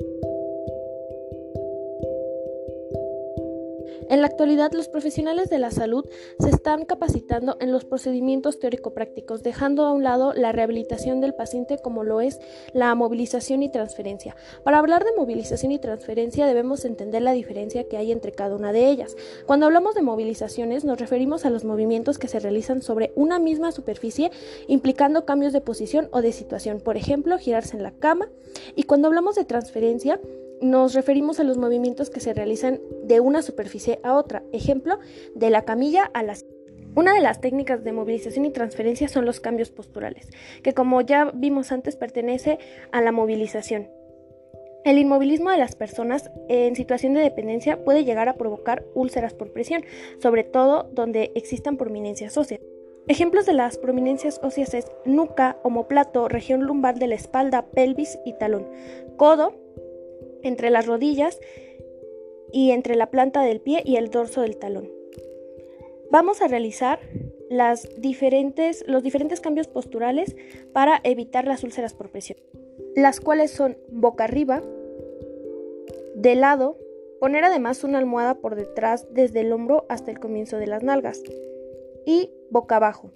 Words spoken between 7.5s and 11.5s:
en los procedimientos teórico-prácticos, dejando a un lado la rehabilitación del